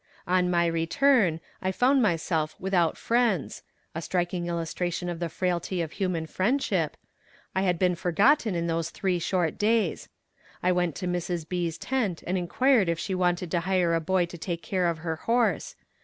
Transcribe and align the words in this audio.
On 0.25 0.49
my 0.49 0.65
return, 0.65 1.39
I 1.61 1.71
found 1.71 2.01
myself 2.01 2.55
without 2.57 2.97
friends 2.97 3.61
a 3.93 4.01
striking 4.01 4.47
illustration 4.47 5.09
of 5.09 5.19
the 5.19 5.29
frailty 5.29 5.79
of 5.79 5.91
human 5.91 6.25
friendship 6.25 6.97
I 7.55 7.61
had 7.61 7.77
been 7.77 7.93
forgotten 7.93 8.55
in 8.55 8.65
those 8.65 8.89
three 8.89 9.19
short 9.19 9.59
days. 9.59 10.09
I 10.63 10.71
went 10.71 10.95
to 10.95 11.05
Mrs. 11.07 11.47
B.'s 11.47 11.77
tent 11.77 12.23
and 12.25 12.35
inquired 12.35 12.89
if 12.89 12.97
she 12.97 13.13
wanted 13.13 13.51
to 13.51 13.59
hire 13.59 13.93
a 13.93 14.01
boy 14.01 14.25
to 14.25 14.39
take 14.39 14.63
care 14.63 14.87
of 14.87 14.97
her 15.05 15.17
horse. 15.17 15.75